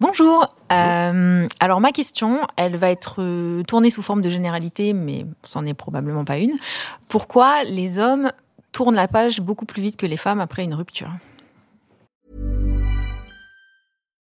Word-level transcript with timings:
Bonjour. 0.00 0.54
Euh, 0.70 1.48
alors 1.58 1.80
ma 1.80 1.90
question, 1.90 2.40
elle 2.56 2.76
va 2.76 2.90
être 2.90 3.16
euh, 3.18 3.64
tournée 3.64 3.90
sous 3.90 4.02
forme 4.02 4.22
de 4.22 4.30
généralité, 4.30 4.92
mais 4.92 5.26
c'en 5.42 5.66
est 5.66 5.74
probablement 5.74 6.24
pas 6.24 6.38
une. 6.38 6.56
Pourquoi 7.08 7.64
les 7.64 7.98
hommes 7.98 8.30
tournent 8.70 8.94
la 8.94 9.08
page 9.08 9.40
beaucoup 9.40 9.64
plus 9.64 9.82
vite 9.82 9.96
que 9.96 10.06
les 10.06 10.16
femmes 10.16 10.40
après 10.40 10.62
une 10.64 10.74
rupture? 10.74 11.10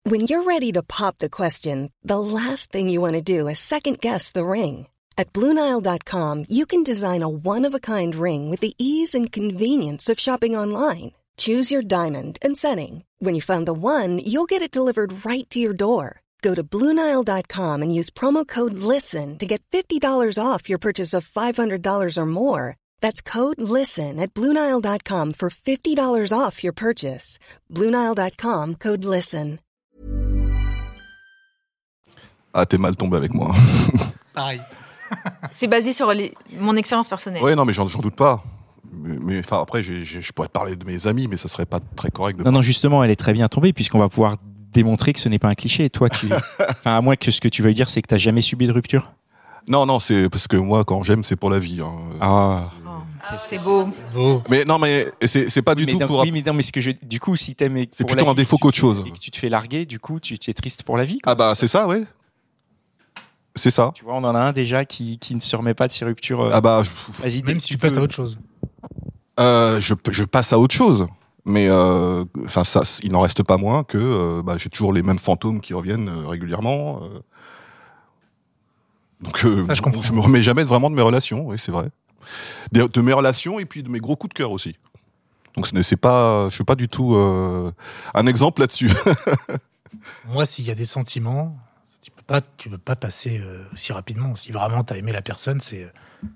When 0.06 0.22
you're 0.22 0.46
ready 0.46 0.72
to 0.72 0.82
pop 0.82 1.18
the 1.18 1.30
question, 1.30 1.90
the 2.06 2.18
last 2.18 2.72
thing 2.72 2.90
you 2.90 3.02
want 3.02 3.14
to 3.14 3.22
do 3.22 3.48
is 3.48 3.60
second 3.60 4.00
guess 4.00 4.32
the 4.32 4.46
ring. 4.46 4.88
At 5.18 5.34
BlueNile.com, 5.34 6.46
you 6.48 6.66
can 6.66 6.82
design 6.82 7.22
a 7.22 7.28
one-of-a-kind 7.28 8.16
ring 8.16 8.50
with 8.50 8.62
the 8.62 8.74
ease 8.80 9.14
and 9.14 9.30
convenience 9.30 10.08
of 10.08 10.18
shopping 10.18 10.56
online. 10.56 11.12
Choose 11.40 11.72
your 11.72 11.82
diamond 11.82 12.38
and 12.42 12.56
setting. 12.58 13.04
When 13.20 13.36
you 13.36 13.42
find 13.42 13.66
the 13.66 13.74
one, 13.74 14.20
you'll 14.20 14.46
get 14.48 14.62
it 14.62 14.72
delivered 14.72 15.26
right 15.26 15.50
to 15.50 15.60
your 15.60 15.74
door. 15.76 16.22
Go 16.42 16.56
to 16.56 16.64
Bluenile.com 16.64 17.82
and 17.82 17.94
use 17.94 18.10
promo 18.10 18.48
code 18.48 18.74
LISTEN 18.76 19.38
to 19.40 19.46
get 19.46 19.62
$50 19.72 20.02
off 20.42 20.70
your 20.70 20.80
purchase 20.80 21.14
of 21.14 21.28
$500 21.28 22.18
or 22.18 22.26
more. 22.26 22.76
That's 23.02 23.22
code 23.22 23.60
LISTEN 23.62 24.20
at 24.20 24.34
Bluenile.com 24.34 25.34
for 25.34 25.50
$50 25.50 26.34
off 26.38 26.64
your 26.64 26.74
purchase. 26.74 27.38
Bluenile.com 27.74 28.76
code 28.76 29.04
LISTEN. 29.06 29.60
Ah, 32.54 32.66
t'es 32.66 32.80
mal 32.80 32.96
tombé 32.96 33.16
avec 33.18 33.34
moi. 33.34 33.54
Pareil. 34.34 34.62
C'est 35.54 35.68
basé 35.68 35.94
sur 35.94 36.12
les- 36.14 36.34
mon 36.58 36.76
expérience 36.78 37.08
personnelle. 37.08 37.44
ouais, 37.44 37.56
non, 37.56 37.64
mais 37.66 37.74
j'en 37.74 37.88
j'en 37.88 38.00
doute 38.00 38.16
pas. 38.16 38.44
Mais, 38.92 39.40
enfin, 39.40 39.62
après, 39.62 39.82
j'ai- 39.84 40.04
je 40.04 40.32
pourrais 40.34 40.48
te 40.48 40.54
parler 40.54 40.76
de 40.76 40.86
mes 40.86 41.08
amis, 41.08 41.28
mais 41.28 41.38
ça 41.38 41.48
serait 41.48 41.66
pas 41.66 41.80
très 41.96 42.10
correct 42.12 42.38
de. 42.40 42.44
Non, 42.44 42.52
non, 42.52 42.62
justement, 42.62 43.04
elle 43.04 43.12
est 43.12 43.16
très 43.16 43.34
bien 43.34 43.48
tombée 43.48 43.72
puisqu'on 43.74 44.00
va 44.00 44.10
pouvoir 44.10 44.38
démontrer 44.74 45.14
que 45.14 45.20
ce 45.20 45.30
n'est 45.30 45.40
pas 45.40 45.48
un 45.50 45.56
cliché. 45.56 45.90
Toi, 45.90 46.10
tu, 46.10 46.28
enfin, 46.70 46.98
à 46.98 47.02
moins 47.02 47.16
que 47.16 47.32
ce 47.32 47.40
que 47.42 47.48
tu 47.48 47.62
veuilles 47.62 47.74
dire, 47.76 47.90
c'est 47.90 48.02
que 48.02 48.08
t'as 48.08 48.18
jamais 48.18 48.42
subi 48.42 48.68
de 48.68 48.72
rupture. 48.72 49.12
Non, 49.68 49.86
non, 49.86 50.00
c'est 50.00 50.30
parce 50.30 50.48
que 50.48 50.58
moi, 50.58 50.84
quand 50.84 51.04
j'aime, 51.04 51.24
c'est 51.24 51.36
pour 51.36 51.50
la 51.52 51.60
vie. 51.60 51.82
hein. 51.82 51.92
Ah. 52.22 52.72
Oh, 53.32 53.36
c'est 53.38 53.62
beau. 53.64 53.88
Beau. 54.14 54.42
Mais 54.50 54.64
non, 54.66 54.80
mais 54.80 55.12
c'est 55.26 55.50
c'est 55.50 55.62
pas 55.62 55.76
du 55.76 55.86
mais 55.86 55.92
tout 55.92 56.00
non, 56.00 56.08
pour. 56.08 56.22
oui, 56.22 56.32
mais 56.32 56.42
non, 56.42 56.54
mais 56.54 56.64
ce 56.64 56.72
que 56.72 56.82
je, 56.82 56.92
du 57.04 57.20
coup, 57.20 57.36
si 57.36 57.54
t'aimes, 57.54 57.86
C'est 57.92 58.06
plutôt 58.06 58.24
la 58.26 58.32
un 58.32 58.34
vie, 58.34 58.38
défaut 58.38 58.56
tu- 58.56 58.62
qu'autre 58.62 58.78
chose. 58.78 59.04
Et 59.06 59.12
que 59.12 59.20
tu 59.20 59.30
te 59.30 59.38
fais 59.38 59.50
larguer, 59.50 59.86
du 59.86 60.00
coup, 60.00 60.20
tu, 60.20 60.40
tu 60.40 60.50
es 60.50 60.54
triste 60.54 60.82
pour 60.84 60.98
la 60.98 61.04
vie. 61.04 61.20
quoi. 61.20 61.34
Ah 61.34 61.36
bah 61.36 61.54
c'est 61.54 61.68
ça, 61.68 61.86
ouais. 61.88 62.04
C'est 63.56 63.72
ça. 63.72 63.92
Tu 63.94 64.04
vois, 64.06 64.14
on 64.16 64.24
en 64.24 64.34
a 64.36 64.40
un 64.40 64.54
déjà 64.54 64.86
qui, 64.86 65.18
qui 65.20 65.36
ne 65.36 65.40
se 65.42 65.56
remet 65.56 65.74
pas 65.74 65.88
de 65.88 65.92
ses 65.92 66.06
ruptures. 66.06 66.42
euh, 66.42 66.50
Ah 66.54 66.62
bah, 66.62 66.82
je- 66.84 67.22
Vas-y, 67.22 67.44
Même 67.44 67.60
si 67.60 67.68
que 67.70 67.74
tu 67.74 67.78
passes 67.78 67.94
peux. 67.94 68.00
à 68.00 68.04
autre 68.04 68.16
chose. 68.16 68.40
Euh, 69.40 69.80
je, 69.82 69.94
je 70.10 70.24
passe 70.24 70.54
à 70.54 70.60
autre 70.60 70.76
chose. 70.76 71.08
Mais 71.46 71.68
euh, 71.70 72.26
enfin, 72.46 72.64
ça, 72.64 72.82
il 73.02 73.12
n'en 73.12 73.22
reste 73.22 73.44
pas 73.44 73.58
moins 73.58 73.84
que 73.84 73.98
euh, 73.98 74.44
bah, 74.44 74.58
j'ai 74.58 74.70
toujours 74.70 74.94
les 74.94 75.02
mêmes 75.02 75.18
fantômes 75.18 75.62
qui 75.62 75.74
reviennent 75.74 76.10
régulièrement. 76.28 77.02
Donc, 79.22 79.38
Ça, 79.38 79.74
je 79.74 79.82
comprends. 79.82 80.04
je 80.04 80.14
me 80.14 80.20
remets 80.20 80.42
jamais 80.42 80.64
vraiment 80.64 80.90
de 80.90 80.96
mes 80.96 81.02
relations, 81.02 81.48
oui, 81.48 81.58
c'est 81.58 81.72
vrai. 81.72 81.90
De, 82.72 82.86
de 82.86 83.02
mes 83.02 83.14
relations 83.14 83.60
et 83.60 83.66
puis 83.66 83.84
de 83.84 83.90
mes 83.90 84.00
gros 84.00 84.16
coups 84.16 84.34
de 84.34 84.38
cœur 84.38 84.52
aussi. 84.52 84.76
Donc, 85.56 85.68
ce 85.68 85.76
n'est 85.76 85.98
pas, 85.98 86.48
je 86.50 86.56
suis 86.56 86.64
pas 86.64 86.76
du 86.76 86.88
tout 86.88 87.16
euh, 87.16 87.72
un 88.14 88.28
exemple 88.28 88.62
là-dessus. 88.62 88.92
Moi, 90.26 90.46
s'il 90.46 90.66
y 90.66 90.72
a 90.72 90.76
des 90.76 90.86
sentiments, 90.86 91.58
tu 92.02 92.12
peux 92.12 92.22
pas, 92.22 92.42
tu 92.58 92.70
peux 92.70 92.78
pas 92.78 92.96
passer 92.96 93.40
euh, 93.40 93.64
si 93.76 93.92
rapidement. 93.92 94.36
Si 94.36 94.52
vraiment 94.52 94.84
tu 94.84 94.94
as 94.94 94.98
aimé 94.98 95.12
la 95.12 95.22
personne, 95.22 95.60
c'est, 95.60 95.92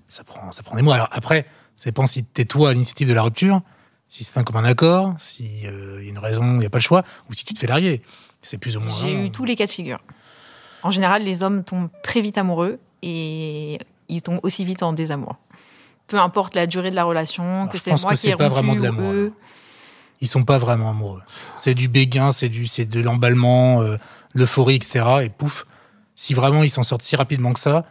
ça 0.08 0.24
prend, 0.24 0.50
ça 0.52 0.62
prend 0.62 0.76
des 0.76 0.82
mois. 0.82 0.96
Alors 0.96 1.08
après, 1.12 1.46
ça 1.76 1.90
dépend 1.90 2.06
si 2.06 2.24
t'es 2.24 2.44
toi 2.44 2.70
à 2.70 2.72
l'initiative 2.72 3.08
de 3.08 3.14
la 3.14 3.22
rupture, 3.22 3.62
si 4.08 4.24
c'est 4.24 4.38
un 4.38 4.44
commun 4.44 4.64
accord, 4.64 5.14
si 5.18 5.66
euh, 5.66 5.98
il 6.00 6.04
y 6.04 6.08
a 6.08 6.10
une 6.10 6.18
raison, 6.18 6.44
il 6.54 6.58
n'y 6.58 6.66
a 6.66 6.70
pas 6.70 6.78
le 6.78 6.82
choix, 6.82 7.02
ou 7.28 7.34
si 7.34 7.44
tu 7.44 7.54
te 7.54 7.58
fais 7.58 7.66
larguer. 7.66 8.02
C'est 8.42 8.58
plus 8.58 8.76
ou 8.76 8.80
moins. 8.80 8.94
J'ai 9.00 9.24
eu 9.24 9.30
tous 9.30 9.44
les 9.44 9.56
cas 9.56 9.66
de 9.66 9.70
figure. 9.70 10.00
En 10.82 10.90
général, 10.90 11.24
les 11.24 11.42
hommes 11.42 11.64
tombent 11.64 11.88
très 12.02 12.20
vite 12.20 12.36
amoureux 12.36 12.78
et 13.02 13.78
ils 14.08 14.22
tombent 14.22 14.40
aussi 14.42 14.64
vite 14.64 14.82
en 14.82 14.92
désamour. 14.92 15.36
Peu 16.06 16.18
importe 16.18 16.54
la 16.54 16.66
durée 16.66 16.90
de 16.90 16.96
la 16.96 17.04
relation, 17.04 17.42
Alors, 17.42 17.68
que 17.70 17.78
c'est 17.78 17.98
moi 18.02 18.12
que 18.12 18.20
qui 18.20 18.28
ai 18.28 18.36
pas 18.36 18.48
rompu 18.48 18.54
vraiment 18.54 18.74
de 18.74 18.80
ou 18.80 18.82
l'amour, 18.82 19.12
eux. 19.12 19.32
Ils 20.20 20.28
sont 20.28 20.44
pas 20.44 20.58
vraiment 20.58 20.90
amoureux. 20.90 21.22
C'est 21.56 21.74
du 21.74 21.88
béguin, 21.88 22.32
c'est 22.32 22.50
du, 22.50 22.66
c'est 22.66 22.84
de 22.84 23.00
l'emballement, 23.00 23.82
euh, 23.82 23.96
l'euphorie, 24.34 24.76
etc. 24.76 25.04
Et 25.24 25.30
pouf, 25.30 25.66
si 26.14 26.34
vraiment 26.34 26.62
ils 26.62 26.70
s'en 26.70 26.82
sortent 26.82 27.02
si 27.02 27.16
rapidement 27.16 27.52
que 27.52 27.60
ça, 27.60 27.86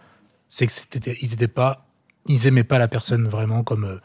c'est 0.49 0.67
que 0.67 0.71
c'était, 0.71 1.17
ils 1.21 1.33
étaient 1.33 1.47
pas, 1.47 1.82
ils 2.27 2.47
aimaient 2.47 2.63
pas 2.63 2.79
la 2.79 2.87
personne 2.87 3.27
vraiment 3.27 3.63
comme, 3.63 3.83
euh, 3.85 3.99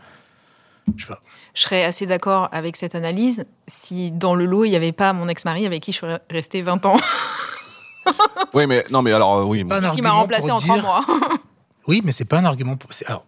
je 0.96 1.02
sais 1.04 1.08
pas. 1.08 1.20
Je 1.54 1.62
serais 1.62 1.84
assez 1.84 2.06
d'accord 2.06 2.48
avec 2.52 2.76
cette 2.76 2.94
analyse 2.94 3.44
si 3.66 4.10
dans 4.12 4.34
le 4.34 4.44
lot, 4.46 4.64
il 4.64 4.70
n'y 4.70 4.76
avait 4.76 4.92
pas 4.92 5.12
mon 5.12 5.28
ex-mari 5.28 5.66
avec 5.66 5.82
qui 5.82 5.92
je 5.92 5.98
serais 5.98 6.20
restée 6.30 6.62
20 6.62 6.84
ans, 6.86 6.96
oui, 8.54 8.66
mais 8.66 8.84
non, 8.90 9.02
mais 9.02 9.12
alors 9.12 9.36
euh, 9.36 9.44
oui. 9.44 9.64
Pas 9.64 9.76
un 9.76 9.90
qui 9.90 10.02
m'a 10.02 10.10
argument 10.10 10.20
remplacé 10.20 10.50
en 10.50 10.58
trois 10.58 10.74
dire- 10.76 10.84
mois. 10.84 11.04
Oui, 11.86 12.02
mais 12.04 12.12
c'est 12.12 12.26
pas 12.26 12.38
un 12.38 12.44
argument 12.44 12.76
pour. 12.76 12.90
Alors, 13.06 13.24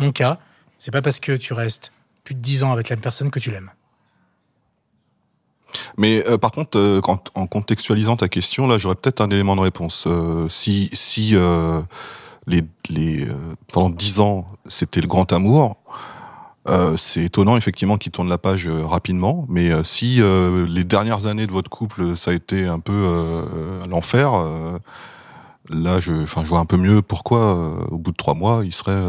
mon 0.00 0.10
cas, 0.10 0.38
c'est 0.76 0.90
pas 0.90 1.02
parce 1.02 1.20
que 1.20 1.32
tu 1.36 1.52
restes 1.52 1.92
plus 2.24 2.34
de 2.34 2.40
10 2.40 2.64
ans 2.64 2.72
avec 2.72 2.88
la 2.88 2.96
personne 2.96 3.30
que 3.30 3.38
tu 3.38 3.52
l'aimes. 3.52 3.70
Mais 5.96 6.26
euh, 6.26 6.38
par 6.38 6.50
contre, 6.50 6.78
euh, 6.78 7.00
quand, 7.00 7.30
en 7.34 7.46
contextualisant 7.46 8.16
ta 8.16 8.28
question, 8.28 8.66
là, 8.66 8.78
j'aurais 8.78 8.94
peut-être 8.96 9.20
un 9.20 9.30
élément 9.30 9.54
de 9.56 9.60
réponse. 9.60 10.04
Euh, 10.08 10.48
si 10.48 10.88
si 10.92 11.36
euh, 11.36 11.80
les, 12.46 12.62
les, 12.88 13.28
euh, 13.28 13.54
pendant 13.72 13.90
dix 13.90 14.20
ans, 14.20 14.46
c'était 14.66 15.00
le 15.00 15.08
grand 15.08 15.32
amour, 15.32 15.76
euh, 16.68 16.96
c'est 16.96 17.24
étonnant 17.24 17.56
effectivement 17.56 17.96
qu'il 17.96 18.10
tourne 18.12 18.28
la 18.28 18.38
page 18.38 18.66
euh, 18.66 18.84
rapidement. 18.84 19.46
Mais 19.48 19.70
euh, 19.70 19.84
si 19.84 20.20
euh, 20.20 20.66
les 20.66 20.84
dernières 20.84 21.26
années 21.26 21.46
de 21.46 21.52
votre 21.52 21.70
couple, 21.70 22.16
ça 22.16 22.32
a 22.32 22.34
été 22.34 22.66
un 22.66 22.80
peu 22.80 23.44
l'enfer, 23.88 24.32
là, 25.70 26.00
je, 26.00 26.24
je 26.24 26.40
vois 26.46 26.58
un 26.58 26.64
peu 26.64 26.76
mieux 26.76 27.02
pourquoi, 27.02 27.54
au 27.90 27.98
bout 27.98 28.10
de 28.10 28.16
trois 28.16 28.34
mois, 28.34 28.62
il 28.64 28.72
serait. 28.72 29.00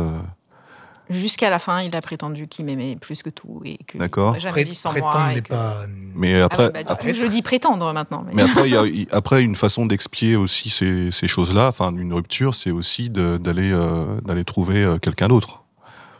Jusqu'à 1.09 1.49
la 1.49 1.59
fin, 1.59 1.81
il 1.81 1.95
a 1.95 2.01
prétendu 2.01 2.47
qu'il 2.47 2.65
m'aimait 2.65 2.95
plus 2.97 3.23
que 3.23 3.29
tout 3.29 3.61
et 3.63 3.77
que 3.87 3.97
D'accord. 3.97 4.37
jamais 4.39 4.63
vivre 4.65 4.75
sans 4.75 4.89
prétendre 4.89 5.17
moi. 5.17 5.31
et 5.31 5.35
n'est 5.35 5.41
que- 5.41 5.47
pas. 5.49 5.85
mais 6.15 6.41
Ah 6.41 6.45
après, 6.45 6.65
ouais, 6.65 6.71
bah, 6.71 6.83
du 6.83 6.91
après- 6.91 7.13
coup, 7.13 7.19
je 7.21 7.25
dis 7.27 7.41
prétendre 7.41 7.93
maintenant. 7.93 8.23
mais- 8.27 8.33
Mais 8.33 8.41
après, 8.43 8.69
il 8.69 8.73
y 8.73 8.77
a 8.77 9.15
après 9.17 9.41
une 9.43 9.55
façon 9.55 9.85
d'expier 9.85 10.35
aussi 10.35 10.69
ces, 10.69 11.11
ces 11.11 11.27
choses-là. 11.27 11.69
Enfin, 11.69 11.91
une 11.95 12.13
rupture, 12.13 12.55
c'est 12.55 12.71
aussi 12.71 13.09
de- 13.09 13.37
d'aller 13.37 13.71
euh, 13.73 14.19
d'aller 14.25 14.43
trouver 14.43 14.83
euh, 14.83 14.97
quelqu'un 14.97 15.27
d'autre. 15.29 15.63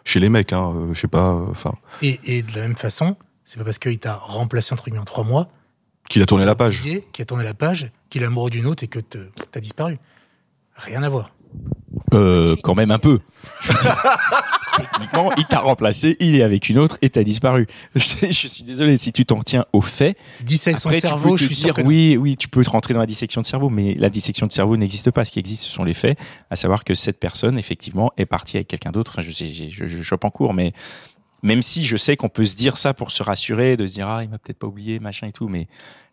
Chez 0.05 0.19
les 0.21 0.29
mecs, 0.29 0.53
hein, 0.53 0.71
euh, 0.73 0.93
je 0.93 0.99
sais 1.01 1.07
pas. 1.09 1.31
euh, 1.33 1.45
Enfin, 1.51 1.73
Et, 2.01 2.19
et 2.23 2.41
de 2.41 2.55
la 2.55 2.61
même 2.61 2.77
façon, 2.77 3.17
c'est 3.43 3.57
pas 3.57 3.65
parce 3.65 3.79
qu'il 3.79 3.99
t'a 3.99 4.15
remplacé 4.15 4.73
entre 4.73 4.85
guillemets 4.85 4.99
en 4.99 5.05
trois 5.05 5.25
mois 5.25 5.49
qu'il 6.09 6.21
a 6.21 6.25
tourné 6.25 6.45
la 6.45 6.55
page. 6.55 6.79
oublié, 6.79 7.05
qui 7.11 7.21
a 7.21 7.25
tourné 7.25 7.43
la 7.43 7.53
page, 7.53 7.91
qu'il 8.09 8.23
est 8.23 8.25
amoureux 8.25 8.49
d'une 8.49 8.65
autre 8.67 8.83
et 8.83 8.87
que 8.87 8.99
te- 8.99 9.17
t'as 9.51 9.59
disparu. 9.59 9.99
Rien 10.77 11.03
à 11.03 11.09
voir. 11.09 11.31
Euh, 12.13 12.55
quand 12.63 12.75
même 12.75 12.91
un 12.91 12.99
peu. 12.99 13.19
Techniquement, 14.77 15.31
il 15.35 15.45
t'a 15.45 15.59
remplacé, 15.59 16.15
il 16.19 16.35
est 16.35 16.43
avec 16.43 16.69
une 16.69 16.77
autre 16.77 16.97
et 17.01 17.09
t'as 17.09 17.23
disparu. 17.23 17.67
je 17.95 18.47
suis 18.47 18.63
désolé 18.63 18.97
si 18.97 19.11
tu 19.11 19.25
t'en 19.25 19.41
tiens 19.41 19.65
au 19.73 19.81
fait. 19.81 20.17
Dissection 20.41 20.89
Après, 20.89 21.01
cerveau, 21.01 21.37
je 21.37 21.45
suis 21.45 21.55
sûr 21.55 21.65
dire, 21.67 21.75
que 21.75 21.81
non. 21.81 21.87
oui, 21.87 22.17
oui, 22.17 22.37
tu 22.37 22.47
peux 22.47 22.63
te 22.63 22.69
rentrer 22.69 22.93
dans 22.93 22.99
la 22.99 23.05
dissection 23.05 23.41
de 23.41 23.45
cerveau, 23.45 23.69
mais 23.69 23.95
la 23.95 24.09
dissection 24.09 24.47
de 24.47 24.53
cerveau 24.53 24.77
n'existe 24.77 25.11
pas. 25.11 25.25
Ce 25.25 25.31
qui 25.31 25.39
existe, 25.39 25.63
ce 25.63 25.71
sont 25.71 25.83
les 25.83 25.93
faits, 25.93 26.17
à 26.49 26.55
savoir 26.55 26.83
que 26.83 26.95
cette 26.95 27.19
personne, 27.19 27.57
effectivement, 27.57 28.11
est 28.17 28.25
partie 28.25 28.57
avec 28.57 28.67
quelqu'un 28.67 28.91
d'autre. 28.91 29.11
Enfin, 29.13 29.21
je 29.21 29.31
je, 29.31 29.87
je 29.87 30.01
chope 30.03 30.23
en 30.25 30.29
cours, 30.29 30.53
mais 30.53 30.73
même 31.43 31.61
si 31.61 31.85
je 31.85 31.97
sais 31.97 32.17
qu'on 32.17 32.29
peut 32.29 32.45
se 32.45 32.55
dire 32.55 32.77
ça 32.77 32.93
pour 32.93 33.11
se 33.11 33.23
rassurer, 33.23 33.77
de 33.77 33.85
se 33.85 33.93
dire, 33.93 34.07
ah, 34.07 34.23
il 34.23 34.29
m'a 34.29 34.37
peut-être 34.37 34.59
pas 34.59 34.67
oublié, 34.67 34.99
machin 34.99 35.27
et 35.27 35.31
tout, 35.31 35.47
mais 35.47 35.67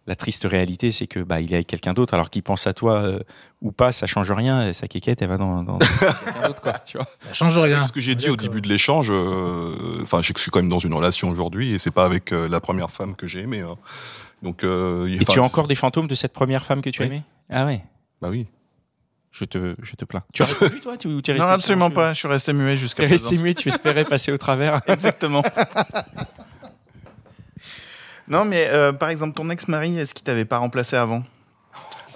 la 0.07 0.17
triste 0.17 0.45
réalité, 0.45 0.93
c'est 0.93 1.07
que 1.07 1.21
bah, 1.21 1.41
il 1.41 1.53
est 1.53 1.57
avec 1.57 1.67
quelqu'un 1.67 1.95
d'autre, 1.95 2.13
alors 2.15 2.29
qu'il 2.31 2.43
pense 2.43 2.67
à 2.67 2.75
toi 2.75 3.01
euh, 3.03 3.21
ou 3.63 3.73
pas, 3.73 3.91
ça 3.91 4.07
change 4.07 4.31
rien. 4.33 4.69
et 4.69 4.73
Sa 4.75 4.87
quéquette, 4.89 5.23
elle 5.23 5.29
va 5.29 5.39
dans, 5.39 5.63
dans 5.63 5.79
quelqu'un 6.25 6.47
d'autre, 6.47 6.61
quoi, 6.61 6.73
tu 6.75 6.99
vois. 6.99 7.07
Ça 7.19 7.33
change 7.33 7.59
rien. 7.59 7.83
Ce 7.83 7.93
que 7.93 8.01
j'ai 8.01 8.15
dit 8.15 8.29
au 8.29 8.37
début 8.37 8.61
de 8.61 8.69
l'échange, 8.69 9.09
euh, 9.11 9.73
enfin, 10.03 10.21
que 10.21 10.27
je 10.37 10.39
suis 10.39 10.51
quand 10.51 10.59
même 10.61 10.69
dans 10.69 10.79
une 10.79 10.93
relation 10.95 11.31
aujourd'hui 11.31 11.73
et 11.75 11.79
c'est 11.79 11.91
pas 11.91 12.05
avec 12.05 12.33
euh, 12.33 12.49
la 12.49 12.61
première 12.61 12.91
femme 12.91 13.17
que 13.17 13.27
j'ai 13.27 13.41
aimée. 13.41 13.61
hein. 13.61 13.77
Donc, 14.43 14.63
euh, 14.63 15.07
Et 15.09 15.25
tu 15.25 15.39
as 15.39 15.43
encore 15.43 15.69
des 15.69 15.75
fantômes 15.75 16.07
de 16.09 16.15
cette 16.15 16.35
première 16.35 16.67
femme 16.67 16.83
que 16.83 16.91
tu 16.91 17.01
Oui. 17.01 17.07
aimais? 17.09 17.23
Ah 17.51 17.65
ouais? 17.65 17.83
Bah 18.21 18.29
oui. 18.31 18.47
Je 19.33 19.45
te, 19.47 19.75
je 19.83 19.95
te 19.97 20.05
plains. 20.05 20.23
Tu 20.33 20.43
as 20.43 20.47
répondu, 20.47 20.81
toi 20.81 20.97
tu, 20.99 21.09
ou 21.09 21.21
tu 21.23 21.31
es 21.31 21.35
Non, 21.35 21.41
resté 21.41 21.55
absolument 21.55 21.87
silencieux? 21.87 21.95
pas. 21.95 22.13
Je 22.13 22.19
suis 22.19 22.29
resté 22.29 22.53
muet 22.53 22.77
jusqu'à 22.77 23.03
T'es 23.03 23.09
présent. 23.09 23.25
resté 23.31 23.39
muet, 23.43 23.55
tu 23.55 23.69
espérais 23.69 24.05
passer 24.05 24.31
au 24.33 24.39
travers. 24.39 24.81
Exactement. 24.87 25.43
non, 28.29 28.45
mais 28.45 28.69
euh, 28.69 28.93
par 28.93 29.09
exemple, 29.11 29.35
ton 29.35 29.51
ex-mari, 29.51 29.99
est-ce 29.99 30.15
qu'il 30.15 30.25
t'avait 30.25 30.45
pas 30.45 30.59
remplacé 30.59 30.97
avant 30.97 31.23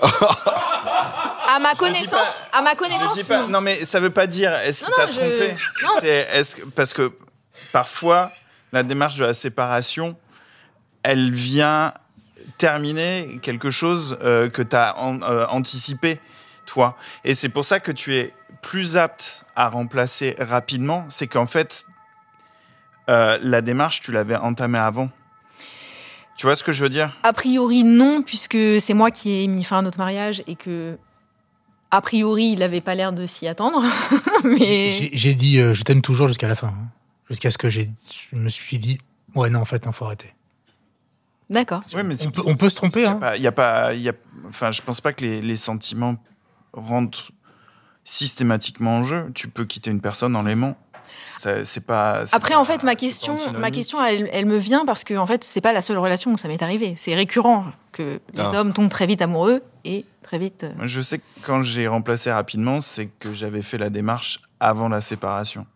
À 0.02 1.58
ma 1.60 1.74
connaissance, 1.74 2.42
à 2.52 2.62
ma 2.62 2.72
Je 2.72 2.76
connaissance, 2.76 3.14
dis 3.14 3.24
pas. 3.24 3.42
non. 3.42 3.48
Non, 3.48 3.60
mais 3.60 3.84
ça 3.84 4.00
veut 4.00 4.10
pas 4.10 4.26
dire 4.26 4.52
est-ce 4.54 4.84
qu'il 4.84 4.90
Non, 4.90 4.96
t'a 4.96 5.06
non, 5.06 5.12
je- 5.12 5.18
trompé. 5.18 5.54
non. 5.82 5.88
C'est 6.00 6.28
est-ce 6.32 6.56
que- 6.56 6.66
parce 6.66 6.92
que 6.94 7.12
parfois 7.72 8.30
la 8.72 8.82
démarche 8.82 9.16
de 9.16 9.24
la 9.24 9.32
séparation, 9.34 10.16
elle 11.02 11.32
vient 11.32 11.94
terminer 12.58 13.38
quelque 13.42 13.70
chose 13.70 14.18
euh, 14.22 14.48
que 14.50 14.62
tu 14.62 14.76
as 14.76 14.96
anticipé 14.98 16.20
toi. 16.66 16.96
Et 17.24 17.34
c'est 17.34 17.48
pour 17.48 17.64
ça 17.64 17.80
que 17.80 17.92
tu 17.92 18.14
es 18.16 18.34
plus 18.62 18.96
apte 18.98 19.44
à 19.56 19.68
remplacer 19.68 20.36
rapidement. 20.38 21.06
C'est 21.08 21.28
qu'en 21.28 21.46
fait, 21.46 21.86
euh, 23.08 23.38
la 23.40 23.62
démarche, 23.62 24.02
tu 24.02 24.12
l'avais 24.12 24.36
entamée 24.36 24.78
avant. 24.78 25.08
Tu 26.38 26.46
vois 26.46 26.54
ce 26.56 26.62
que 26.64 26.72
je 26.72 26.82
veux 26.82 26.88
dire? 26.88 27.14
A 27.24 27.32
priori, 27.32 27.82
non, 27.84 28.22
puisque 28.22 28.56
c'est 28.80 28.94
moi 28.94 29.10
qui 29.10 29.42
ai 29.42 29.48
mis 29.48 29.64
fin 29.64 29.78
à 29.78 29.82
notre 29.82 29.98
mariage 29.98 30.42
et 30.46 30.54
que, 30.54 30.96
a 31.90 32.00
priori, 32.00 32.50
il 32.52 32.60
n'avait 32.60 32.80
pas 32.80 32.94
l'air 32.94 33.12
de 33.12 33.26
s'y 33.26 33.46
attendre. 33.48 33.82
Mais 34.44 35.10
J'ai 35.12 35.34
dit 35.34 35.58
euh, 35.58 35.74
je 35.74 35.82
t'aime 35.82 36.00
toujours 36.00 36.28
jusqu'à 36.28 36.46
la 36.48 36.54
fin. 36.54 36.68
hein. 36.68 36.88
Jusqu'à 37.28 37.50
ce 37.50 37.58
que 37.58 37.68
j'ai- 37.68 37.90
je 38.30 38.36
me 38.36 38.48
suis 38.48 38.78
dit 38.78 38.98
ouais, 39.34 39.50
non, 39.50 39.60
en 39.60 39.64
fait, 39.66 39.82
il 39.84 39.92
faut 39.92 40.04
arrêter. 40.06 40.32
d'accord. 41.50 41.82
Oui, 41.94 42.02
mais 42.04 42.14
On 42.26 42.30
peut, 42.30 42.42
on 42.46 42.54
peut 42.56 42.68
se 42.68 42.76
tromper. 42.76 43.00
Il 43.02 43.06
Hein. 43.06 43.36
y 43.36 43.46
a 43.48 43.52
pas, 43.52 43.92
il 43.94 44.00
y 44.00 44.08
a, 44.08 44.12
enfin, 44.48 44.70
je 44.70 44.80
pense 44.80 45.00
pas 45.00 45.12
que 45.12 45.24
les, 45.24 45.40
les 45.42 45.56
sentiments 45.56 46.16
rentrent 46.72 47.32
systématiquement 48.04 48.98
en 48.98 49.02
jeu. 49.02 49.30
Tu 49.34 49.48
peux 49.48 49.64
quitter 49.64 49.90
une 49.90 50.00
personne 50.00 50.36
en 50.36 50.42
l'aimant. 50.42 50.78
C'est 51.36 51.84
pas. 51.86 52.24
Après, 52.32 52.54
pas- 52.54 52.60
en 52.60 52.64
fait, 52.64 52.82
ma 52.84 52.94
question, 52.94 53.36
ma 53.58 53.70
question, 53.70 54.04
elle, 54.04 54.28
elle 54.32 54.46
me 54.46 54.56
vient 54.58 54.84
parce 54.84 55.04
que, 55.04 55.14
en 55.14 55.26
fait, 55.26 55.44
c'est 55.44 55.60
pas 55.60 55.72
la 55.72 55.82
seule 55.82 55.98
relation 55.98 56.32
où 56.32 56.36
ça 56.36 56.48
m'est 56.48 56.62
arrivé. 56.62 56.94
C'est 56.96 57.14
récurrent 57.14 57.66
que 57.92 58.20
les 58.34 58.42
Ah. 58.44 58.60
hommes 58.60 58.72
tombent 58.72 58.88
très 58.88 59.06
vite 59.06 59.22
amoureux 59.22 59.62
et 59.84 60.04
très 60.22 60.38
vite. 60.38 60.64
euh, 60.64 60.72
Je 60.82 61.00
sais 61.00 61.18
que 61.18 61.24
quand 61.44 61.62
j'ai 61.62 61.86
remplacé 61.88 62.30
rapidement, 62.32 62.80
c'est 62.80 63.06
que 63.06 63.32
j'avais 63.32 63.62
fait 63.62 63.78
la 63.78 63.90
démarche 63.90 64.40
avant 64.60 64.88
la 64.88 65.00
séparation. 65.00 65.66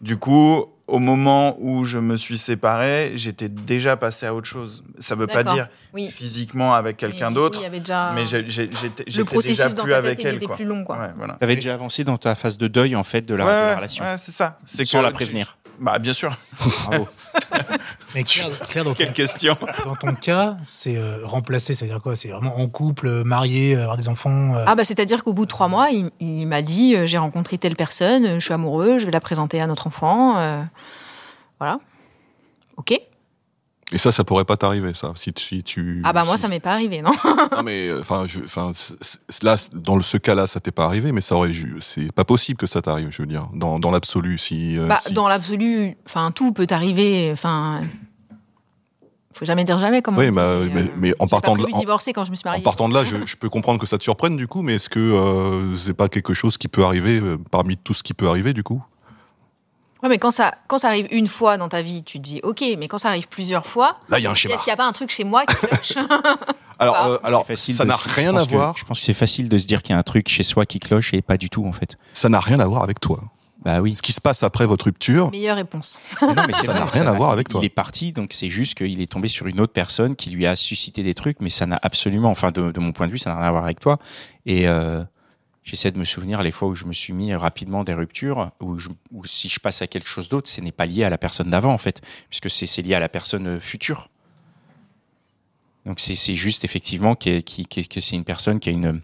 Du 0.00 0.16
coup, 0.16 0.64
au 0.90 0.98
moment 0.98 1.56
où 1.60 1.84
je 1.84 1.98
me 1.98 2.16
suis 2.16 2.36
séparé, 2.38 3.12
j'étais 3.14 3.48
déjà 3.48 3.96
passé 3.96 4.26
à 4.26 4.34
autre 4.34 4.46
chose. 4.46 4.84
Ça 4.98 5.14
veut 5.14 5.26
pas 5.26 5.44
dire 5.44 5.68
Oui. 5.94 6.08
physiquement 6.08 6.74
avec 6.74 6.96
quelqu'un 6.96 7.30
d'autre, 7.30 7.60
oui, 7.62 7.78
déjà 7.80 8.12
mais 8.14 8.26
j'étais 8.26 8.68
le 8.68 8.76
j'étais 9.06 9.24
processus 9.24 9.56
déjà 9.58 9.68
dans 9.70 9.82
plus 9.84 9.92
ta 9.92 9.98
avec 9.98 10.24
elle. 10.24 10.34
était 10.36 10.46
Quoi. 10.46 10.56
plus 10.56 10.64
long, 10.64 10.84
quoi. 10.84 10.98
Ouais, 10.98 11.10
voilà. 11.16 11.34
T'avais 11.34 11.54
déjà 11.54 11.74
avancé 11.74 12.04
dans 12.04 12.18
ta 12.18 12.34
phase 12.34 12.58
de 12.58 12.68
deuil 12.68 12.94
en 12.96 13.04
fait 13.04 13.22
de 13.22 13.34
la, 13.34 13.44
Ouais, 13.44 13.50
de 13.52 13.56
la 13.56 13.66
ouais, 13.70 13.74
relation, 13.76 14.04
ouais, 14.04 14.18
c'est 14.18 14.32
ça. 14.32 14.58
C'est 14.64 14.84
sans 14.84 14.98
que 14.98 15.04
la 15.04 15.08
tu- 15.10 15.14
prévenir. 15.14 15.56
Bah, 15.78 15.98
bien 15.98 16.12
sûr. 16.12 16.36
Bravo. 16.86 17.08
Mais 18.14 18.24
Claire, 18.24 18.50
Claire, 18.68 18.84
dans, 18.84 18.90
ton, 18.90 18.96
Quelle 18.96 19.12
question. 19.12 19.56
dans 19.84 19.94
ton 19.94 20.14
cas, 20.14 20.56
c'est 20.64 20.96
euh, 20.96 21.18
remplacer, 21.24 21.74
c'est-à-dire 21.74 22.00
quoi? 22.02 22.16
C'est 22.16 22.28
vraiment 22.28 22.58
en 22.58 22.66
couple, 22.68 23.06
euh, 23.06 23.24
marié, 23.24 23.76
avoir 23.76 23.96
des 23.96 24.08
enfants. 24.08 24.54
euh, 24.56 24.64
Ah 24.66 24.74
bah 24.74 24.84
c'est-à-dire 24.84 25.22
qu'au 25.22 25.32
bout 25.32 25.44
de 25.44 25.50
trois 25.50 25.68
mois, 25.68 25.90
il, 25.90 26.10
il 26.20 26.46
m'a 26.46 26.62
dit 26.62 26.96
euh, 26.96 27.06
j'ai 27.06 27.18
rencontré 27.18 27.56
telle 27.58 27.76
personne, 27.76 28.24
euh, 28.26 28.34
je 28.40 28.44
suis 28.44 28.54
amoureux, 28.54 28.98
je 28.98 29.06
vais 29.06 29.12
la 29.12 29.20
présenter 29.20 29.60
à 29.60 29.66
notre 29.66 29.86
enfant. 29.86 30.38
euh, 30.38 30.62
voilà. 31.60 31.78
Ok. 32.76 32.98
Et 33.92 33.98
ça, 33.98 34.12
ça 34.12 34.22
pourrait 34.22 34.44
pas 34.44 34.56
t'arriver, 34.56 34.94
ça. 34.94 35.12
Si 35.16 35.32
tu, 35.32 35.44
si 35.44 35.62
tu- 35.64 36.00
Ah 36.04 36.12
bah 36.12 36.24
moi 36.24 36.36
si- 36.36 36.42
ça 36.42 36.48
m'est 36.48 36.60
pas 36.60 36.72
arrivé, 36.72 37.02
non 37.02 37.10
Non 37.52 37.62
mais 37.64 37.88
euh, 37.88 38.00
enfin, 38.00 38.24
enfin, 38.44 38.70
là, 39.42 39.56
dans 39.74 40.00
ce 40.00 40.16
cas-là, 40.16 40.46
ça 40.46 40.60
t'est 40.60 40.70
pas 40.70 40.84
arrivé, 40.84 41.10
mais 41.10 41.20
ça 41.20 41.34
aurait, 41.34 41.52
c'est 41.80 42.12
pas 42.12 42.24
possible 42.24 42.56
que 42.56 42.66
ça 42.68 42.80
t'arrive. 42.82 43.08
Je 43.10 43.22
veux 43.22 43.26
dire, 43.26 43.48
dans, 43.52 43.80
dans 43.80 43.90
l'absolu, 43.90 44.38
si. 44.38 44.78
euh, 44.78 44.86
Bah 44.86 44.98
si- 45.04 45.12
dans 45.12 45.26
l'absolu, 45.28 45.96
enfin 46.06 46.30
tout 46.30 46.52
peut 46.52 46.68
arriver. 46.70 47.30
Enfin, 47.32 47.80
faut 49.32 49.44
jamais 49.44 49.64
dire 49.64 49.78
jamais 49.78 50.02
comme 50.02 50.16
on 50.16 50.18
Oui, 50.20 50.28
dit, 50.28 50.36
bah, 50.36 50.58
mais- 50.72 50.82
euh, 50.82 50.86
mais 50.96 51.14
en 51.18 51.26
partant 51.26 51.56
pas 51.56 51.62
de- 51.62 51.72
en- 51.72 51.78
divorcer 51.78 52.12
quand 52.12 52.24
je 52.24 52.30
me 52.30 52.36
suis 52.36 52.46
En 52.46 52.50
mariée. 52.50 52.62
partant 52.62 52.88
de 52.88 52.94
là, 52.94 53.04
je, 53.04 53.16
je 53.26 53.36
peux 53.36 53.48
comprendre 53.48 53.80
que 53.80 53.86
ça 53.86 53.96
te 53.98 54.02
surprenne 54.04 54.36
du 54.36 54.46
coup, 54.46 54.62
mais 54.62 54.74
est-ce 54.76 54.88
que 54.88 54.98
euh, 55.00 55.76
c'est 55.76 55.94
pas 55.94 56.08
quelque 56.08 56.34
chose 56.34 56.58
qui 56.58 56.68
peut 56.68 56.84
arriver 56.84 57.18
euh, 57.20 57.38
parmi 57.50 57.76
tout 57.76 57.94
ce 57.94 58.02
qui 58.02 58.14
peut 58.14 58.28
arriver 58.28 58.52
du 58.52 58.62
coup? 58.62 58.82
Ouais, 60.02 60.08
mais 60.08 60.18
quand 60.18 60.30
ça 60.30 60.54
quand 60.66 60.78
ça 60.78 60.88
arrive 60.88 61.06
une 61.10 61.26
fois 61.26 61.58
dans 61.58 61.68
ta 61.68 61.82
vie, 61.82 62.02
tu 62.04 62.18
te 62.18 62.22
dis 62.24 62.40
ok, 62.42 62.62
mais 62.78 62.88
quand 62.88 62.98
ça 62.98 63.08
arrive 63.08 63.28
plusieurs 63.28 63.66
fois, 63.66 63.98
Là, 64.08 64.18
il 64.18 64.22
y 64.22 64.26
a 64.26 64.30
un 64.30 64.34
est-ce 64.34 64.46
qu'il 64.46 64.66
n'y 64.66 64.72
a 64.72 64.76
pas 64.76 64.86
un 64.86 64.92
truc 64.92 65.10
chez 65.10 65.24
moi 65.24 65.44
qui 65.44 65.54
cloche? 65.66 65.92
Alors, 66.78 67.06
euh, 67.06 67.18
alors 67.22 67.44
ça 67.54 67.84
n'a 67.84 67.96
rien 67.96 68.34
à 68.36 68.44
que- 68.44 68.50
voir. 68.50 68.74
Je 68.78 68.84
pense 68.84 68.98
que 69.00 69.04
c'est 69.04 69.12
facile 69.14 69.48
de 69.48 69.58
se 69.58 69.66
dire 69.66 69.82
qu'il 69.82 69.92
y 69.92 69.96
a 69.96 69.98
un 69.98 70.02
truc 70.02 70.28
chez 70.28 70.42
soi 70.42 70.64
qui 70.64 70.78
cloche 70.78 71.12
et 71.12 71.20
pas 71.20 71.36
du 71.36 71.50
tout 71.50 71.66
en 71.66 71.72
fait. 71.72 71.96
Ça 72.14 72.28
n'a 72.30 72.40
rien 72.40 72.60
à 72.60 72.66
voir 72.66 72.82
avec 72.82 73.00
toi. 73.00 73.20
Bah 73.62 73.80
oui. 73.82 73.94
Ce 73.94 74.00
qui 74.00 74.12
se 74.12 74.22
passe 74.22 74.42
après 74.42 74.64
votre 74.64 74.86
rupture, 74.86 75.30
Meilleure 75.30 75.56
réponse. 75.56 75.98
Mais 76.22 76.28
non, 76.28 76.44
mais 76.46 76.54
c'est 76.54 76.64
Ça 76.64 76.72
n'a 76.72 76.86
rien 76.86 77.06
à 77.06 77.12
voir 77.12 77.30
avec 77.30 77.50
toi. 77.50 77.60
Il 77.60 77.66
est 77.66 77.68
parti, 77.68 78.10
donc 78.12 78.32
c'est 78.32 78.48
juste 78.48 78.74
qu'il 78.74 79.02
est 79.02 79.10
tombé 79.12 79.28
sur 79.28 79.46
une 79.48 79.60
autre 79.60 79.74
personne 79.74 80.16
qui 80.16 80.30
lui 80.30 80.46
a 80.46 80.56
suscité 80.56 81.02
des 81.02 81.12
trucs, 81.12 81.40
mais 81.40 81.50
ça 81.50 81.66
n'a 81.66 81.78
absolument, 81.82 82.30
enfin 82.30 82.52
de, 82.52 82.72
de 82.72 82.80
mon 82.80 82.92
point 82.92 83.06
de 83.06 83.12
vue, 83.12 83.18
ça 83.18 83.28
n'a 83.28 83.36
rien 83.36 83.48
à 83.48 83.50
voir 83.50 83.64
avec 83.64 83.78
toi. 83.78 83.98
Et 84.46 84.66
euh, 84.66 85.02
j'essaie 85.62 85.90
de 85.90 85.98
me 85.98 86.04
souvenir 86.04 86.42
les 86.42 86.50
fois 86.50 86.68
où 86.68 86.74
je 86.74 86.84
me 86.84 86.92
suis 86.92 87.12
mis 87.12 87.34
rapidement 87.34 87.84
des 87.84 87.94
ruptures, 87.94 88.50
où 88.60 89.24
si 89.24 89.48
je 89.48 89.60
passe 89.60 89.82
à 89.82 89.86
quelque 89.86 90.08
chose 90.08 90.28
d'autre, 90.28 90.48
ce 90.48 90.60
n'est 90.60 90.72
pas 90.72 90.86
lié 90.86 91.04
à 91.04 91.10
la 91.10 91.18
personne 91.18 91.50
d'avant 91.50 91.72
en 91.72 91.78
fait, 91.78 92.00
puisque 92.28 92.50
c'est 92.50 92.82
lié 92.82 92.94
à 92.94 93.00
la 93.00 93.08
personne 93.08 93.46
euh, 93.46 93.60
future. 93.60 94.08
Donc 95.86 95.98
c'est 96.00 96.34
juste 96.34 96.64
effectivement 96.64 97.14
que 97.14 97.40
c'est 97.46 98.16
une 98.16 98.24
personne 98.24 98.60
qui 98.60 98.68
a 98.68 98.72
une, 98.72 99.00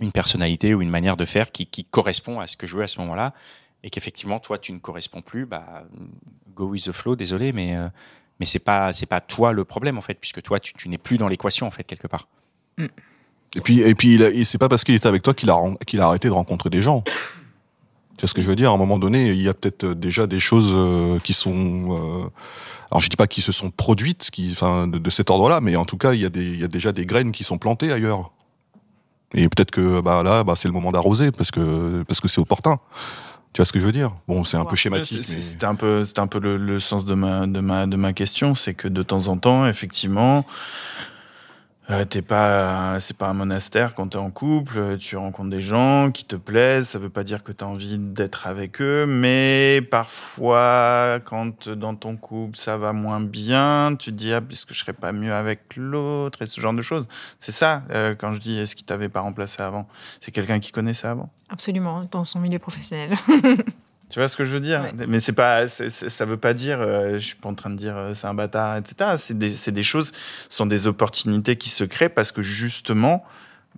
une 0.00 0.12
personnalité 0.12 0.74
ou 0.74 0.82
une 0.82 0.90
manière 0.90 1.16
de 1.16 1.24
faire 1.24 1.50
qui, 1.50 1.66
correspond 1.84 2.38
à 2.38 2.46
ce 2.46 2.56
que 2.56 2.66
je 2.66 2.76
veux 2.76 2.84
à 2.84 2.88
ce 2.88 3.00
moment-là 3.00 3.34
et 3.82 3.90
qu'effectivement 3.90 4.38
toi 4.38 4.58
tu 4.58 4.72
ne 4.72 4.78
corresponds 4.78 5.22
plus, 5.22 5.44
bah 5.44 5.84
go 6.54 6.66
with 6.66 6.84
the 6.84 6.92
flow, 6.92 7.16
désolé, 7.16 7.52
mais 7.52 7.76
euh, 7.76 7.88
mais 8.38 8.46
pas 8.64 8.92
c'est 8.92 9.06
pas 9.06 9.20
toi 9.20 9.52
le 9.52 9.64
problème 9.64 9.98
en 9.98 10.02
fait, 10.02 10.14
puisque 10.14 10.40
toi 10.42 10.60
tu, 10.60 10.72
tu 10.74 10.88
n'es 10.88 10.98
plus 10.98 11.18
dans 11.18 11.28
l'équation 11.28 11.66
en 11.66 11.72
fait 11.72 11.84
quelque 11.84 12.06
part. 12.06 12.28
Et 13.56 13.60
puis 13.60 13.80
et 13.80 13.94
puis 13.94 14.14
il 14.14 14.46
c'est 14.46 14.58
pas 14.58 14.68
parce 14.68 14.84
qu'il 14.84 14.94
était 14.94 15.08
avec 15.08 15.22
toi 15.22 15.34
qu'il 15.34 15.50
a 15.50 15.56
qu'il 15.86 16.00
a 16.00 16.06
arrêté 16.06 16.28
de 16.28 16.34
rencontrer 16.34 16.70
des 16.70 16.82
gens. 16.82 17.02
Tu 18.18 18.22
vois 18.22 18.28
ce 18.28 18.34
que 18.34 18.42
je 18.42 18.48
veux 18.48 18.56
dire? 18.56 18.72
À 18.72 18.74
un 18.74 18.78
moment 18.78 18.98
donné, 18.98 19.28
il 19.28 19.40
y 19.40 19.48
a 19.48 19.54
peut-être 19.54 19.84
euh, 19.84 19.94
déjà 19.94 20.26
des 20.26 20.40
choses 20.40 20.72
euh, 20.74 21.20
qui 21.20 21.32
sont. 21.32 21.52
euh, 21.54 22.28
alors 22.90 23.00
je 23.00 23.08
dis 23.08 23.16
pas 23.16 23.28
qui 23.28 23.40
se 23.40 23.52
sont 23.52 23.70
produites, 23.70 24.30
qui, 24.32 24.48
enfin, 24.50 24.88
de, 24.88 24.98
de 24.98 25.10
cet 25.10 25.30
ordre-là, 25.30 25.60
mais 25.60 25.76
en 25.76 25.84
tout 25.84 25.98
cas, 25.98 26.14
il 26.14 26.20
y 26.20 26.24
a 26.24 26.28
des, 26.28 26.42
il 26.42 26.58
y 26.58 26.64
a 26.64 26.68
déjà 26.68 26.90
des 26.90 27.06
graines 27.06 27.30
qui 27.30 27.44
sont 27.44 27.58
plantées 27.58 27.92
ailleurs. 27.92 28.32
Et 29.34 29.48
peut-être 29.48 29.70
que 29.70 30.00
bah 30.00 30.22
là, 30.24 30.42
bah, 30.42 30.54
c'est 30.56 30.66
le 30.66 30.74
moment 30.74 30.90
d'arroser 30.90 31.30
parce 31.30 31.52
que 31.52 32.02
parce 32.08 32.20
que 32.20 32.26
c'est 32.26 32.40
opportun. 32.40 32.78
Tu 33.52 33.60
vois 33.60 33.66
ce 33.66 33.72
que 33.72 33.80
je 33.80 33.86
veux 33.86 33.92
dire? 33.92 34.12
Bon, 34.26 34.44
c'est 34.44 34.56
un 34.56 34.64
peu 34.64 34.76
schématique, 34.76 35.24
mais 35.28 35.40
C'était 35.40 35.64
un 35.66 35.74
peu, 35.74 36.04
c'était 36.04 36.20
un 36.20 36.26
peu 36.26 36.38
le, 36.38 36.56
le 36.58 36.80
sens 36.80 37.04
de 37.04 37.14
ma, 37.14 37.46
de 37.46 37.60
ma, 37.60 37.86
de 37.86 37.96
ma 37.96 38.12
question, 38.12 38.54
c'est 38.54 38.74
que 38.74 38.88
de 38.88 39.02
temps 39.02 39.28
en 39.28 39.38
temps, 39.38 39.66
effectivement, 39.66 40.44
euh, 41.90 42.04
t'es 42.04 42.20
pas, 42.20 43.00
c'est 43.00 43.16
pas 43.16 43.28
un 43.28 43.34
monastère 43.34 43.94
quand 43.94 44.08
t'es 44.08 44.18
en 44.18 44.30
couple. 44.30 44.98
Tu 44.98 45.16
rencontres 45.16 45.50
des 45.50 45.62
gens 45.62 46.10
qui 46.10 46.24
te 46.24 46.36
plaisent. 46.36 46.88
Ça 46.88 46.98
veut 46.98 47.08
pas 47.08 47.24
dire 47.24 47.42
que 47.42 47.52
t'as 47.52 47.66
envie 47.66 47.98
d'être 47.98 48.46
avec 48.46 48.82
eux, 48.82 49.06
mais 49.06 49.80
parfois, 49.90 51.20
quand 51.24 51.68
dans 51.68 51.94
ton 51.94 52.16
couple 52.16 52.56
ça 52.58 52.76
va 52.76 52.92
moins 52.92 53.20
bien, 53.20 53.96
tu 53.98 54.10
te 54.10 54.16
dis 54.16 54.32
ah, 54.32 54.42
est-ce 54.50 54.66
que 54.66 54.74
je 54.74 54.80
serais 54.80 54.92
pas 54.92 55.12
mieux 55.12 55.32
avec 55.32 55.76
l'autre 55.76 56.42
et 56.42 56.46
ce 56.46 56.60
genre 56.60 56.74
de 56.74 56.82
choses. 56.82 57.08
C'est 57.38 57.52
ça 57.52 57.82
euh, 57.90 58.14
quand 58.14 58.32
je 58.32 58.40
dis 58.40 58.58
est-ce 58.58 58.76
qu'il 58.76 58.86
t'avait 58.86 59.08
pas 59.08 59.20
remplacé 59.20 59.62
avant. 59.62 59.88
C'est 60.20 60.30
quelqu'un 60.30 60.60
qui 60.60 60.72
connaissait 60.72 61.08
avant. 61.08 61.30
Absolument, 61.48 62.06
dans 62.10 62.24
son 62.24 62.40
milieu 62.40 62.58
professionnel. 62.58 63.14
Tu 64.10 64.18
vois 64.20 64.28
ce 64.28 64.36
que 64.36 64.44
je 64.46 64.50
veux 64.52 64.60
dire 64.60 64.80
Ouais. 64.82 65.06
Mais 65.06 65.20
c'est 65.20 65.32
pas, 65.34 65.68
c'est- 65.68 65.90
c'est- 65.90 66.08
ça 66.08 66.24
veut 66.24 66.36
pas 66.38 66.54
dire, 66.54 66.80
euh, 66.80 67.14
je 67.14 67.18
suis 67.26 67.36
pas 67.36 67.48
en 67.48 67.54
train 67.54 67.68
de 67.70 67.76
dire 67.76 67.96
euh, 67.96 68.14
c'est 68.14 68.26
un 68.26 68.34
bâtard, 68.34 68.76
etc. 68.78 69.16
C'est 69.18 69.36
des, 69.38 69.50
c'est 69.50 69.72
des 69.72 69.82
choses, 69.82 70.12
ce 70.48 70.56
sont 70.56 70.66
des 70.66 70.86
opportunités 70.86 71.56
qui 71.56 71.68
se 71.68 71.84
créent 71.84 72.08
parce 72.08 72.32
que 72.32 72.40
justement, 72.40 73.24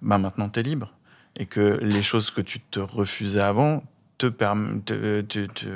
bah 0.03 0.19
maintenant 0.19 0.49
t'es 0.49 0.63
libre 0.63 0.93
et 1.37 1.47
que 1.47 1.79
les 1.83 2.03
choses 2.03 2.31
que 2.31 2.41
tu 2.41 2.61
te 2.61 2.79
refusais 2.79 3.41
avant 3.41 3.83
te 4.19 4.27
permettent, 4.27 4.93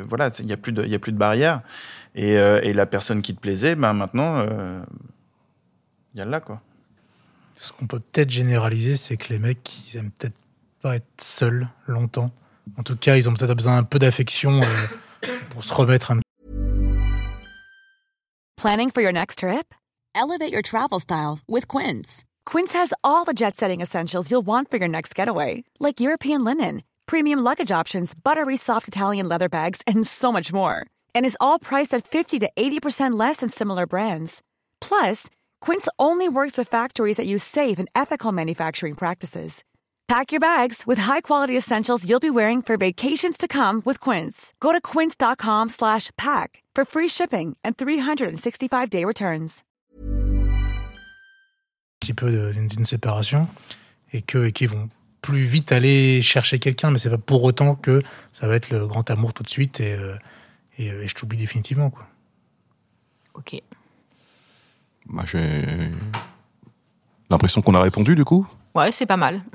voilà, 0.09 0.31
il 0.39 0.47
y 0.47 0.53
a 0.53 0.57
plus 0.57 0.73
de, 0.73 0.85
il 0.85 0.91
y 0.91 0.95
a 0.95 0.99
plus 0.99 1.13
de 1.13 1.19
barrières 1.19 1.63
et, 2.15 2.39
euh, 2.39 2.61
et 2.63 2.73
la 2.75 2.87
personne 2.87 3.23
qui 3.23 3.35
te 3.35 3.41
plaisait, 3.41 3.75
bah 3.75 3.93
maintenant, 3.93 4.39
euh, 4.39 4.81
il 6.15 6.19
y 6.19 6.21
a 6.21 6.25
là 6.27 6.41
quoi. 6.41 6.61
Ce 7.57 7.73
qu'on 7.73 7.87
peut 7.87 8.01
peut-être 8.01 8.31
généraliser, 8.31 8.97
c'est 8.97 9.17
que 9.17 9.33
les 9.33 9.39
mecs, 9.39 9.73
ils 9.89 9.97
aiment 9.97 10.11
peut-être 10.11 10.35
pas 10.83 10.97
être 10.97 11.07
seuls 11.19 11.69
longtemps. 11.87 12.31
En 12.79 12.83
tout 12.83 12.97
cas, 12.97 13.17
ils 13.17 13.29
ont 13.29 13.35
peut-être 13.35 13.55
besoin 13.55 13.77
un 13.77 13.85
peu 13.85 13.99
d'affection 13.99 14.61
euh, 14.61 15.27
pour 15.51 15.65
se 15.65 15.73
remettre 15.75 16.11
un 16.11 16.21
Planning 18.57 18.91
for 18.91 19.03
your 19.03 19.13
next 19.13 19.41
trip? 19.41 19.75
Elevate 20.15 20.51
your 20.51 20.63
travel 20.63 20.99
style 20.99 21.39
with 21.47 21.69
Quince. 21.69 22.25
Quince 22.47 22.73
has 22.73 22.95
all 23.03 23.25
the 23.25 23.35
jet 23.35 23.57
setting 23.57 23.83
essentials 23.83 24.31
you'll 24.31 24.47
want 24.47 24.71
for 24.71 24.79
your 24.79 24.89
next 24.89 25.15
getaway, 25.15 25.65
like 25.81 26.01
European 26.01 26.45
linen, 26.45 26.83
premium 27.05 27.41
luggage 27.41 27.71
options, 27.71 28.15
buttery 28.15 28.57
soft 28.57 28.89
Italian 28.89 29.29
leather 29.29 29.51
bags, 29.51 29.83
and 29.87 30.07
so 30.07 30.33
much 30.33 30.51
more. 30.51 30.87
And 31.15 31.27
is 31.27 31.37
all 31.41 31.59
priced 31.59 31.93
at 31.93 32.09
50 32.09 32.39
to 32.39 32.51
80% 32.57 33.19
less 33.19 33.37
than 33.39 33.51
similar 33.51 33.87
brands. 33.87 34.41
Plus, 34.81 35.29
Quince 35.61 35.89
only 35.99 36.29
works 36.29 36.57
with 36.57 36.69
factories 36.69 37.17
that 37.17 37.27
use 37.27 37.43
safe 37.43 37.79
and 37.79 37.89
ethical 37.95 38.33
manufacturing 38.33 38.95
practices. 38.95 39.63
Pack 40.07 40.33
your 40.33 40.41
bags 40.41 40.85
with 40.87 40.99
high-quality 41.01 41.57
essentials 41.57 42.05
you'll 42.07 42.21
be 42.21 42.31
wearing 42.31 42.61
for 42.63 42.77
vacations 42.77 43.39
to 43.39 43.49
come 43.49 43.81
with 43.87 44.01
Quince. 44.01 44.53
Go 44.61 44.71
to 44.73 44.81
quince.com 44.81 45.71
slash 45.71 46.11
pack 46.19 46.63
for 46.75 46.85
free 46.85 47.09
shipping 47.09 47.57
and 47.65 47.75
365-day 47.77 49.05
returns. 49.05 49.63
petit 52.01 52.13
peu 52.13 52.31
de- 52.31 52.53
d'une 52.69 52.85
séparation 52.85 53.49
et 54.13 54.21
que 54.21 54.45
et 54.45 54.53
qu'ils 54.53 54.69
vont 54.69 54.91
plus 55.23 55.39
vite 55.47 55.73
aller 55.73 56.21
chercher 56.21 56.59
quelqu'un, 56.59 56.91
mais 56.91 56.99
c'est 56.99 57.09
pas 57.09 57.17
pour 57.17 57.43
autant 57.45 57.75
que 57.77 58.03
ça 58.31 58.47
va 58.47 58.57
être 58.57 58.69
le 58.69 58.87
grand 58.87 59.09
amour 59.11 59.33
tout 59.33 59.43
de 59.43 59.49
suite 59.49 59.81
et, 59.81 59.95
euh, 59.95 60.15
et, 60.77 60.91
euh, 60.91 61.03
et 61.03 61.09
je 61.09 61.15
t'oublie 61.15 61.39
définitivement. 61.39 61.89
Quoi. 61.89 62.07
Ok. 63.33 63.59
Bah, 65.07 65.25
J'ai 65.27 65.65
l'impression 67.31 67.63
qu'on 67.63 67.75
a 67.75 67.81
répondu 67.81 68.15
du 68.15 68.25
coup. 68.27 68.47
Ouais, 68.75 68.93
c'est 68.93 69.07
pas 69.07 69.17
mal. 69.17 69.41